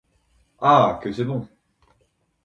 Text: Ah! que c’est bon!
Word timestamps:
Ah! 0.59 0.97
que 1.03 1.11
c’est 1.11 1.25
bon! 1.25 1.47